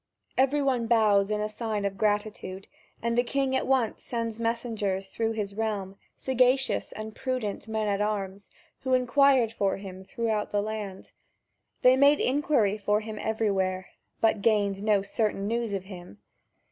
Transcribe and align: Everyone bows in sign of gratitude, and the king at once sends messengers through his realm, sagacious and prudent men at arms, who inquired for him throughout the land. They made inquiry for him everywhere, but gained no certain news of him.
Everyone 0.35 0.87
bows 0.87 1.29
in 1.29 1.47
sign 1.47 1.85
of 1.85 1.95
gratitude, 1.95 2.65
and 3.03 3.15
the 3.15 3.21
king 3.23 3.55
at 3.55 3.67
once 3.67 4.01
sends 4.01 4.39
messengers 4.39 5.09
through 5.09 5.33
his 5.33 5.53
realm, 5.53 5.95
sagacious 6.17 6.91
and 6.91 7.13
prudent 7.15 7.67
men 7.67 7.87
at 7.87 8.01
arms, 8.01 8.49
who 8.79 8.95
inquired 8.95 9.51
for 9.51 9.77
him 9.77 10.03
throughout 10.03 10.49
the 10.49 10.63
land. 10.63 11.11
They 11.83 11.95
made 11.97 12.19
inquiry 12.19 12.79
for 12.79 13.01
him 13.01 13.19
everywhere, 13.19 13.89
but 14.21 14.41
gained 14.41 14.81
no 14.81 15.03
certain 15.03 15.47
news 15.47 15.71
of 15.71 15.83
him. 15.83 16.17